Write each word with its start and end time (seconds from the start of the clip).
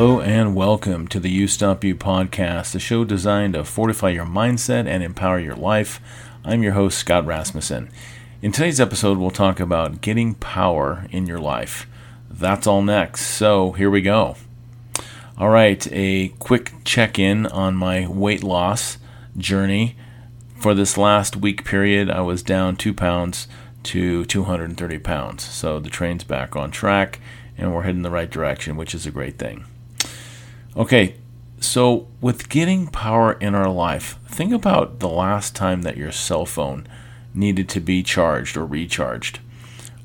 and 0.00 0.54
welcome 0.54 1.06
to 1.08 1.20
the 1.20 1.28
You 1.28 1.46
Stop 1.46 1.84
You 1.84 1.94
podcast, 1.94 2.74
a 2.74 2.78
show 2.78 3.04
designed 3.04 3.52
to 3.52 3.64
fortify 3.64 4.08
your 4.08 4.24
mindset 4.24 4.86
and 4.86 5.02
empower 5.02 5.38
your 5.38 5.54
life. 5.54 6.00
I'm 6.42 6.62
your 6.62 6.72
host, 6.72 6.96
Scott 6.96 7.26
Rasmussen. 7.26 7.90
In 8.40 8.50
today's 8.50 8.80
episode, 8.80 9.18
we'll 9.18 9.30
talk 9.30 9.60
about 9.60 10.00
getting 10.00 10.36
power 10.36 11.06
in 11.10 11.26
your 11.26 11.38
life. 11.38 11.86
That's 12.30 12.66
all 12.66 12.80
next, 12.80 13.26
so 13.26 13.72
here 13.72 13.90
we 13.90 14.00
go. 14.00 14.36
All 15.36 15.50
right, 15.50 15.86
a 15.92 16.28
quick 16.38 16.72
check 16.82 17.18
in 17.18 17.44
on 17.48 17.76
my 17.76 18.08
weight 18.08 18.42
loss 18.42 18.96
journey. 19.36 19.96
For 20.56 20.72
this 20.72 20.96
last 20.96 21.36
week 21.36 21.62
period, 21.66 22.08
I 22.08 22.22
was 22.22 22.42
down 22.42 22.76
two 22.76 22.94
pounds 22.94 23.48
to 23.82 24.24
230 24.24 24.98
pounds. 25.00 25.44
So 25.44 25.78
the 25.78 25.90
train's 25.90 26.24
back 26.24 26.56
on 26.56 26.70
track 26.70 27.20
and 27.58 27.74
we're 27.74 27.82
heading 27.82 28.00
the 28.00 28.10
right 28.10 28.30
direction, 28.30 28.76
which 28.76 28.94
is 28.94 29.04
a 29.04 29.10
great 29.10 29.38
thing. 29.38 29.66
Okay, 30.76 31.16
so 31.58 32.06
with 32.20 32.48
getting 32.48 32.86
power 32.86 33.32
in 33.32 33.56
our 33.56 33.68
life, 33.68 34.20
think 34.28 34.52
about 34.52 35.00
the 35.00 35.08
last 35.08 35.56
time 35.56 35.82
that 35.82 35.96
your 35.96 36.12
cell 36.12 36.46
phone 36.46 36.86
needed 37.34 37.68
to 37.70 37.80
be 37.80 38.04
charged 38.04 38.56
or 38.56 38.64
recharged, 38.64 39.40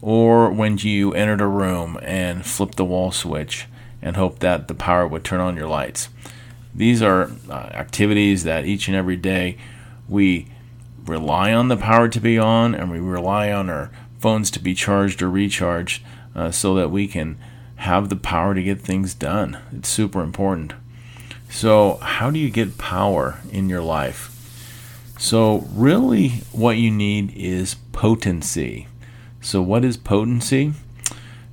or 0.00 0.50
when 0.50 0.78
you 0.78 1.12
entered 1.12 1.42
a 1.42 1.46
room 1.46 1.98
and 2.02 2.46
flipped 2.46 2.76
the 2.76 2.84
wall 2.84 3.12
switch 3.12 3.66
and 4.00 4.16
hoped 4.16 4.40
that 4.40 4.68
the 4.68 4.74
power 4.74 5.06
would 5.06 5.22
turn 5.22 5.40
on 5.40 5.54
your 5.54 5.68
lights. 5.68 6.08
These 6.74 7.02
are 7.02 7.30
uh, 7.50 7.52
activities 7.52 8.44
that 8.44 8.64
each 8.64 8.88
and 8.88 8.96
every 8.96 9.16
day 9.16 9.58
we 10.08 10.48
rely 11.04 11.52
on 11.52 11.68
the 11.68 11.76
power 11.76 12.08
to 12.08 12.20
be 12.20 12.38
on 12.38 12.74
and 12.74 12.90
we 12.90 12.98
rely 12.98 13.52
on 13.52 13.68
our 13.68 13.90
phones 14.18 14.50
to 14.52 14.60
be 14.60 14.74
charged 14.74 15.20
or 15.20 15.28
recharged 15.28 16.02
uh, 16.34 16.50
so 16.50 16.74
that 16.74 16.90
we 16.90 17.06
can 17.06 17.38
have 17.76 18.08
the 18.08 18.16
power 18.16 18.54
to 18.54 18.62
get 18.62 18.80
things 18.80 19.14
done. 19.14 19.58
It's 19.72 19.88
super 19.88 20.22
important. 20.22 20.72
So, 21.50 21.96
how 21.96 22.30
do 22.30 22.38
you 22.38 22.50
get 22.50 22.78
power 22.78 23.40
in 23.52 23.68
your 23.68 23.82
life? 23.82 24.30
So, 25.18 25.66
really, 25.72 26.28
what 26.50 26.76
you 26.76 26.90
need 26.90 27.32
is 27.36 27.76
potency. 27.92 28.88
So, 29.40 29.62
what 29.62 29.84
is 29.84 29.96
potency? 29.96 30.72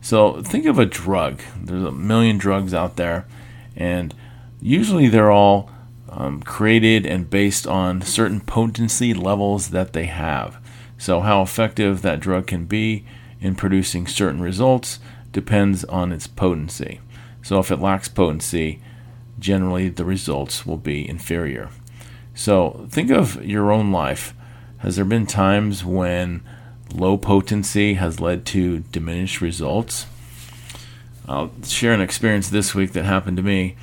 So, 0.01 0.41
think 0.41 0.65
of 0.65 0.79
a 0.79 0.85
drug. 0.85 1.41
There's 1.55 1.83
a 1.83 1.91
million 1.91 2.37
drugs 2.37 2.73
out 2.73 2.95
there, 2.95 3.27
and 3.75 4.15
usually 4.59 5.07
they're 5.07 5.31
all 5.31 5.69
um, 6.09 6.41
created 6.41 7.05
and 7.05 7.29
based 7.29 7.67
on 7.67 8.01
certain 8.01 8.41
potency 8.41 9.13
levels 9.13 9.69
that 9.69 9.93
they 9.93 10.05
have. 10.05 10.57
So, 10.97 11.21
how 11.21 11.41
effective 11.41 12.01
that 12.01 12.19
drug 12.19 12.47
can 12.47 12.65
be 12.65 13.05
in 13.39 13.55
producing 13.55 14.07
certain 14.07 14.41
results 14.41 14.99
depends 15.31 15.83
on 15.85 16.11
its 16.11 16.27
potency. 16.27 16.99
So, 17.41 17.59
if 17.59 17.71
it 17.71 17.79
lacks 17.79 18.07
potency, 18.07 18.81
generally 19.39 19.89
the 19.89 20.05
results 20.05 20.65
will 20.65 20.77
be 20.77 21.07
inferior. 21.07 21.69
So, 22.33 22.87
think 22.89 23.11
of 23.11 23.43
your 23.43 23.71
own 23.71 23.91
life. 23.91 24.33
Has 24.79 24.95
there 24.95 25.05
been 25.05 25.27
times 25.27 25.83
when 25.83 26.41
low 26.93 27.17
potency 27.17 27.95
has 27.95 28.19
led 28.19 28.45
to 28.47 28.79
diminished 28.79 29.41
results? 29.41 30.05
I'll 31.27 31.51
share 31.63 31.93
an 31.93 32.01
experience 32.01 32.49
this 32.49 32.73
week 32.73 32.93
that 32.93 33.05
happened 33.05 33.37
to 33.37 33.43
me. 33.43 33.75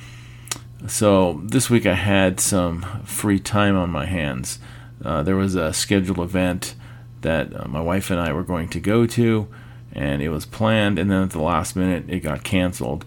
So, 0.87 1.41
this 1.43 1.69
week 1.69 1.85
I 1.85 1.95
had 1.95 2.39
some 2.39 2.81
free 3.05 3.39
time 3.39 3.75
on 3.75 3.89
my 3.89 4.05
hands. 4.05 4.59
Uh, 5.03 5.23
there 5.23 5.35
was 5.35 5.55
a 5.55 5.73
scheduled 5.73 6.19
event 6.19 6.75
that 7.21 7.53
uh, 7.53 7.67
my 7.67 7.81
wife 7.81 8.09
and 8.09 8.19
I 8.19 8.33
were 8.33 8.43
going 8.43 8.69
to 8.69 8.79
go 8.79 9.05
to, 9.07 9.47
and 9.93 10.21
it 10.21 10.29
was 10.29 10.45
planned, 10.45 10.99
and 10.99 11.09
then 11.09 11.23
at 11.23 11.31
the 11.31 11.41
last 11.41 11.75
minute 11.75 12.05
it 12.07 12.19
got 12.19 12.43
canceled. 12.43 13.05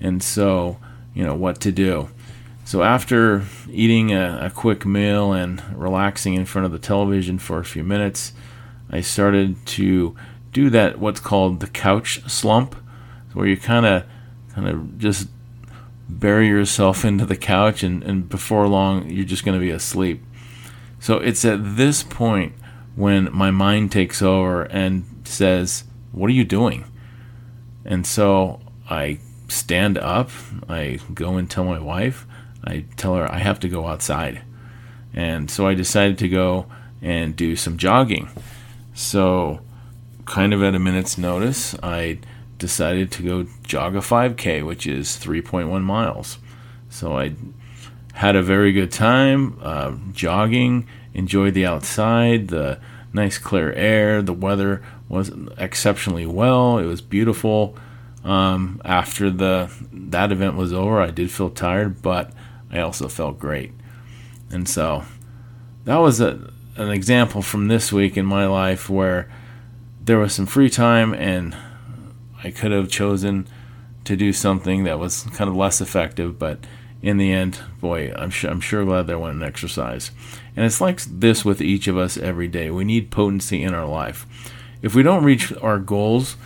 And 0.00 0.22
so, 0.22 0.78
you 1.14 1.24
know, 1.24 1.34
what 1.34 1.60
to 1.60 1.72
do. 1.72 2.08
So, 2.64 2.82
after 2.82 3.44
eating 3.70 4.12
a, 4.12 4.38
a 4.42 4.50
quick 4.50 4.86
meal 4.86 5.32
and 5.32 5.62
relaxing 5.76 6.34
in 6.34 6.46
front 6.46 6.66
of 6.66 6.72
the 6.72 6.78
television 6.78 7.38
for 7.38 7.58
a 7.58 7.64
few 7.64 7.82
minutes, 7.82 8.32
I 8.90 9.00
started 9.00 9.64
to 9.66 10.14
do 10.52 10.70
that 10.70 10.98
what's 10.98 11.20
called 11.20 11.60
the 11.60 11.66
couch 11.66 12.22
slump, 12.28 12.76
where 13.32 13.46
you 13.46 13.56
kind 13.56 13.86
of 13.86 14.04
kind 14.54 14.68
of 14.68 14.98
just 14.98 15.28
bury 16.08 16.48
yourself 16.48 17.04
into 17.04 17.26
the 17.26 17.36
couch 17.36 17.82
and, 17.82 18.02
and 18.02 18.28
before 18.28 18.68
long 18.68 19.08
you're 19.08 19.24
just 19.24 19.44
going 19.44 19.58
to 19.58 19.64
be 19.64 19.70
asleep. 19.70 20.22
So 20.98 21.16
it's 21.16 21.44
at 21.44 21.76
this 21.76 22.02
point 22.02 22.54
when 22.94 23.30
my 23.32 23.50
mind 23.50 23.90
takes 23.90 24.20
over 24.20 24.64
and 24.64 25.22
says, 25.24 25.84
What 26.12 26.28
are 26.28 26.34
you 26.34 26.44
doing? 26.44 26.84
And 27.84 28.06
so 28.06 28.60
I 28.88 29.20
stand 29.48 29.98
up, 29.98 30.30
I 30.68 31.00
go 31.14 31.36
and 31.36 31.50
tell 31.50 31.64
my 31.64 31.78
wife, 31.78 32.26
I 32.64 32.84
tell 32.96 33.14
her 33.16 33.30
I 33.30 33.38
have 33.38 33.60
to 33.60 33.68
go 33.68 33.86
outside. 33.86 34.42
And 35.12 35.50
so 35.50 35.66
I 35.66 35.74
decided 35.74 36.18
to 36.18 36.28
go 36.28 36.66
and 37.02 37.34
do 37.34 37.56
some 37.56 37.76
jogging. 37.76 38.28
So, 38.94 39.60
kind 40.26 40.52
of 40.52 40.62
at 40.62 40.74
a 40.74 40.78
minute's 40.78 41.16
notice, 41.16 41.74
I 41.82 42.18
decided 42.58 43.10
to 43.12 43.22
go 43.22 43.46
jog 43.64 43.96
a 43.96 44.00
5K, 44.00 44.64
which 44.64 44.86
is 44.86 45.16
3.1 45.16 45.82
miles. 45.82 46.38
So 46.88 47.18
I 47.18 47.34
had 48.12 48.36
a 48.36 48.42
very 48.42 48.72
good 48.72 48.92
time 48.92 49.58
uh, 49.62 49.96
jogging, 50.12 50.86
enjoyed 51.14 51.54
the 51.54 51.66
outside, 51.66 52.48
the 52.48 52.78
nice 53.12 53.38
clear 53.38 53.72
air. 53.72 54.22
The 54.22 54.32
weather 54.32 54.82
was 55.10 55.30
exceptionally 55.58 56.24
well. 56.24 56.78
It 56.78 56.86
was 56.86 57.02
beautiful. 57.02 57.76
Um, 58.24 58.80
after 58.84 59.30
the 59.30 59.70
that 59.92 60.32
event 60.32 60.56
was 60.56 60.72
over, 60.72 61.00
I 61.00 61.10
did 61.10 61.30
feel 61.30 61.50
tired, 61.50 62.00
but 62.00 62.32
I 62.70 62.78
also 62.78 63.08
felt 63.08 63.38
great. 63.38 63.72
And 64.50 64.68
so 64.68 65.04
that 65.84 65.96
was 65.96 66.20
a, 66.20 66.50
an 66.76 66.90
example 66.90 67.42
from 67.42 67.68
this 67.68 67.92
week 67.92 68.16
in 68.16 68.24
my 68.24 68.46
life 68.46 68.88
where 68.88 69.30
there 70.02 70.18
was 70.18 70.34
some 70.34 70.46
free 70.46 70.70
time 70.70 71.12
and 71.14 71.56
I 72.42 72.50
could 72.50 72.70
have 72.70 72.88
chosen 72.88 73.46
to 74.04 74.16
do 74.16 74.32
something 74.32 74.84
that 74.84 74.98
was 74.98 75.24
kind 75.34 75.50
of 75.50 75.56
less 75.56 75.80
effective, 75.80 76.38
but 76.38 76.60
in 77.02 77.16
the 77.16 77.32
end, 77.32 77.58
boy, 77.80 78.12
I'm 78.14 78.30
sure, 78.30 78.50
I'm 78.50 78.60
sure 78.60 78.84
glad 78.84 79.06
that 79.06 79.14
I 79.14 79.16
went 79.16 79.34
and 79.34 79.42
exercise. 79.42 80.10
And 80.56 80.64
it's 80.64 80.80
like 80.80 81.00
this 81.02 81.44
with 81.44 81.60
each 81.60 81.88
of 81.88 81.96
us 81.96 82.16
every 82.16 82.48
day. 82.48 82.70
We 82.70 82.84
need 82.84 83.10
potency 83.10 83.62
in 83.62 83.74
our 83.74 83.86
life. 83.86 84.26
If 84.82 84.94
we 84.94 85.02
don't 85.02 85.24
reach 85.24 85.52
our 85.60 85.78
goals, 85.78 86.36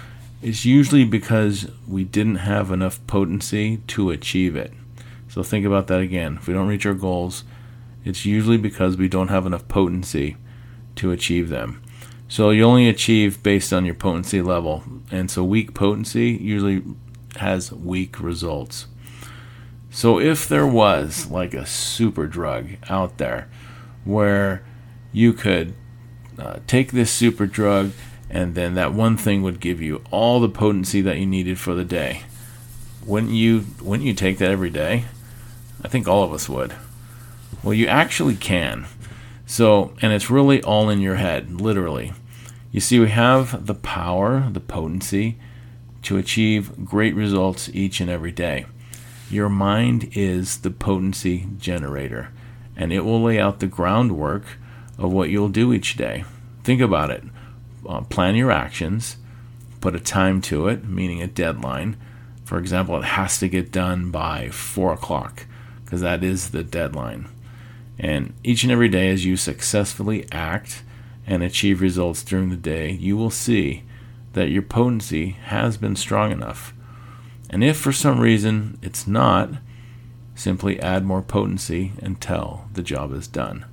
it's 0.42 0.64
usually 0.64 1.04
because 1.04 1.70
we 1.88 2.04
didn't 2.04 2.36
have 2.36 2.70
enough 2.70 3.04
potency 3.06 3.78
to 3.88 4.10
achieve 4.10 4.56
it. 4.56 4.72
So 5.28 5.42
think 5.42 5.64
about 5.64 5.86
that 5.86 6.00
again. 6.00 6.36
If 6.36 6.46
we 6.46 6.54
don't 6.54 6.68
reach 6.68 6.86
our 6.86 6.94
goals, 6.94 7.44
it's 8.04 8.26
usually 8.26 8.58
because 8.58 8.96
we 8.96 9.08
don't 9.08 9.28
have 9.28 9.46
enough 9.46 9.66
potency 9.68 10.36
to 10.96 11.12
achieve 11.12 11.48
them. 11.48 11.82
So 12.28 12.50
you 12.50 12.64
only 12.64 12.88
achieve 12.88 13.42
based 13.42 13.72
on 13.72 13.84
your 13.84 13.94
potency 13.94 14.42
level. 14.42 14.84
And 15.10 15.30
so 15.30 15.44
weak 15.44 15.74
potency 15.74 16.32
usually 16.32 16.82
has 17.36 17.72
weak 17.72 18.20
results. 18.20 18.86
So 19.90 20.18
if 20.18 20.48
there 20.48 20.66
was 20.66 21.30
like 21.30 21.54
a 21.54 21.66
super 21.66 22.26
drug 22.26 22.70
out 22.88 23.18
there 23.18 23.48
where 24.04 24.64
you 25.12 25.32
could 25.32 25.74
uh, 26.38 26.58
take 26.66 26.92
this 26.92 27.12
super 27.12 27.46
drug 27.46 27.92
and 28.34 28.56
then 28.56 28.74
that 28.74 28.92
one 28.92 29.16
thing 29.16 29.42
would 29.42 29.60
give 29.60 29.80
you 29.80 30.02
all 30.10 30.40
the 30.40 30.48
potency 30.48 31.00
that 31.00 31.18
you 31.18 31.24
needed 31.24 31.56
for 31.56 31.72
the 31.72 31.84
day, 31.84 32.24
wouldn't 33.06 33.32
you 33.32 33.64
wouldn't 33.80 34.06
you 34.06 34.12
take 34.12 34.38
that 34.38 34.50
every 34.50 34.70
day? 34.70 35.04
I 35.82 35.88
think 35.88 36.08
all 36.08 36.24
of 36.24 36.32
us 36.32 36.48
would. 36.48 36.74
Well, 37.62 37.74
you 37.74 37.86
actually 37.86 38.34
can. 38.34 38.86
So, 39.46 39.94
and 40.02 40.12
it's 40.12 40.30
really 40.30 40.62
all 40.62 40.90
in 40.90 41.00
your 41.00 41.14
head, 41.14 41.60
literally. 41.60 42.12
You 42.72 42.80
see, 42.80 42.98
we 42.98 43.10
have 43.10 43.66
the 43.66 43.74
power, 43.74 44.48
the 44.50 44.60
potency 44.60 45.38
to 46.02 46.16
achieve 46.16 46.84
great 46.84 47.14
results 47.14 47.70
each 47.72 48.00
and 48.00 48.10
every 48.10 48.32
day. 48.32 48.66
Your 49.30 49.48
mind 49.48 50.10
is 50.12 50.58
the 50.58 50.70
potency 50.70 51.46
generator, 51.58 52.30
and 52.76 52.92
it 52.92 53.00
will 53.00 53.22
lay 53.22 53.38
out 53.38 53.60
the 53.60 53.66
groundwork 53.66 54.58
of 54.98 55.12
what 55.12 55.30
you'll 55.30 55.50
do 55.50 55.72
each 55.72 55.96
day. 55.96 56.24
Think 56.64 56.80
about 56.80 57.10
it. 57.10 57.22
Uh, 57.86 58.00
plan 58.02 58.34
your 58.34 58.50
actions, 58.50 59.16
put 59.80 59.94
a 59.94 60.00
time 60.00 60.40
to 60.42 60.68
it, 60.68 60.84
meaning 60.84 61.22
a 61.22 61.26
deadline. 61.26 61.96
For 62.44 62.58
example, 62.58 62.96
it 62.96 63.04
has 63.04 63.38
to 63.38 63.48
get 63.48 63.72
done 63.72 64.10
by 64.10 64.48
4 64.50 64.92
o'clock, 64.92 65.46
because 65.84 66.00
that 66.00 66.22
is 66.22 66.50
the 66.50 66.62
deadline. 66.62 67.28
And 67.98 68.34
each 68.42 68.62
and 68.62 68.72
every 68.72 68.88
day, 68.88 69.10
as 69.10 69.24
you 69.24 69.36
successfully 69.36 70.26
act 70.32 70.82
and 71.26 71.42
achieve 71.42 71.80
results 71.80 72.22
during 72.22 72.50
the 72.50 72.56
day, 72.56 72.90
you 72.90 73.16
will 73.16 73.30
see 73.30 73.84
that 74.32 74.50
your 74.50 74.62
potency 74.62 75.36
has 75.44 75.76
been 75.76 75.96
strong 75.96 76.32
enough. 76.32 76.74
And 77.48 77.62
if 77.62 77.76
for 77.76 77.92
some 77.92 78.20
reason 78.20 78.78
it's 78.82 79.06
not, 79.06 79.50
simply 80.34 80.80
add 80.80 81.04
more 81.04 81.22
potency 81.22 81.92
until 82.02 82.66
the 82.72 82.82
job 82.82 83.12
is 83.12 83.28
done. 83.28 83.64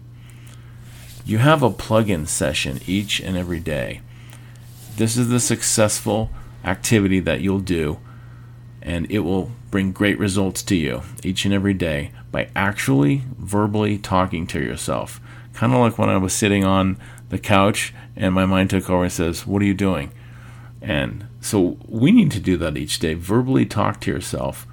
You 1.23 1.38
have 1.38 1.62
a 1.62 1.69
plug-in 1.69 2.25
session 2.25 2.79
each 2.88 3.19
and 3.19 3.38
every 3.38 3.59
day. 3.59 4.01
This 4.97 5.18
is 5.18 5.29
the 5.29 5.39
successful 5.39 6.29
activity 6.63 7.19
that 7.19 7.41
you'll 7.41 7.59
do 7.59 8.00
and 8.81 9.09
it 9.12 9.19
will 9.19 9.51
bring 9.69 9.91
great 9.91 10.18
results 10.18 10.63
to 10.63 10.75
you 10.75 11.03
each 11.23 11.45
and 11.45 11.53
every 11.53 11.73
day 11.73 12.12
by 12.31 12.50
actually 12.56 13.23
verbally 13.38 13.97
talking 13.97 14.47
to 14.47 14.59
yourself. 14.59 15.21
Kind 15.53 15.73
of 15.73 15.79
like 15.79 15.97
when 15.97 16.09
I 16.09 16.18
was 16.18 16.33
sitting 16.33 16.65
on 16.65 16.97
the 17.29 17.38
couch 17.38 17.94
and 18.15 18.33
my 18.33 18.45
mind 18.45 18.71
took 18.71 18.89
over 18.89 19.03
and 19.03 19.12
says, 19.12 19.45
What 19.45 19.62
are 19.62 19.65
you 19.65 19.74
doing? 19.74 20.12
And 20.81 21.27
so 21.39 21.77
we 21.88 22.12
need 22.12 22.31
to 22.31 22.39
do 22.39 22.57
that 22.57 22.77
each 22.77 23.00
day. 23.00 23.13
Verbally 23.13 23.65
talk 23.65 24.01
to 24.01 24.12
yourself 24.12 24.65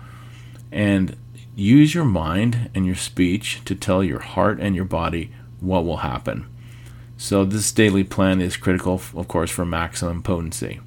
and 0.72 1.16
use 1.54 1.94
your 1.94 2.04
mind 2.04 2.70
and 2.74 2.86
your 2.86 2.94
speech 2.94 3.60
to 3.66 3.74
tell 3.74 4.02
your 4.02 4.20
heart 4.20 4.58
and 4.60 4.74
your 4.74 4.84
body 4.84 5.32
what 5.60 5.84
will 5.84 5.99
happen. 5.99 6.46
So, 7.16 7.44
this 7.44 7.72
daily 7.72 8.05
plan 8.05 8.40
is 8.40 8.56
critical, 8.56 8.94
of 9.14 9.26
course, 9.26 9.50
for 9.50 9.64
maximum 9.64 10.22
potency. 10.22 10.81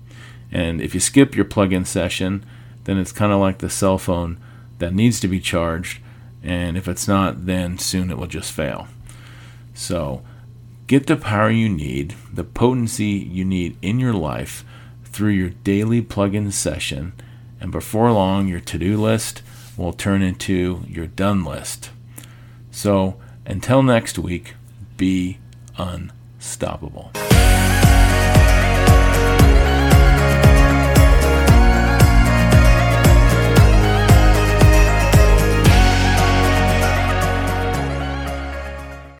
And 0.51 0.81
if 0.81 0.93
you 0.93 0.99
skip 0.99 1.35
your 1.35 1.45
plug 1.45 1.73
in 1.73 1.83
session, 1.83 2.45
then 2.85 2.97
it's 2.97 3.11
kind 3.11 3.31
of 3.31 3.39
like 3.39 3.57
the 3.57 3.69
cell 3.69 3.97
phone 3.97 4.37
that 4.79 4.93
needs 4.93 5.19
to 5.19 5.27
be 5.27 5.39
charged. 5.39 6.01
And 6.43 6.77
if 6.77 6.87
it's 6.87 7.07
not, 7.07 7.45
then 7.45 7.77
soon 7.77 8.09
it 8.09 8.17
will 8.17 8.27
just 8.27 8.51
fail. 8.51 8.87
So, 9.73 10.23
get 10.87 11.07
the 11.07 11.17
power 11.17 11.49
you 11.49 11.69
need, 11.69 12.15
the 12.33 12.43
potency 12.43 13.05
you 13.05 13.45
need 13.45 13.77
in 13.81 13.99
your 13.99 14.13
life 14.13 14.63
through 15.03 15.31
your 15.31 15.49
daily 15.49 16.01
plug 16.01 16.33
in 16.33 16.51
session. 16.51 17.13
And 17.59 17.71
before 17.71 18.11
long, 18.11 18.47
your 18.47 18.61
to 18.61 18.77
do 18.77 18.99
list 18.99 19.41
will 19.77 19.93
turn 19.93 20.21
into 20.21 20.83
your 20.87 21.07
done 21.07 21.43
list. 21.43 21.91
So, 22.71 23.17
until 23.45 23.83
next 23.83 24.17
week, 24.17 24.55
be 25.01 25.39
unstoppable. 25.79 27.11